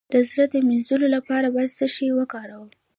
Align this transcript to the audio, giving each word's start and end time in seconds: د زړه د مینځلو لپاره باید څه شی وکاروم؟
د 0.13 0.15
زړه 0.29 0.45
د 0.53 0.55
مینځلو 0.67 1.07
لپاره 1.15 1.47
باید 1.55 1.71
څه 1.77 1.85
شی 1.93 2.07
وکاروم؟ 2.17 2.69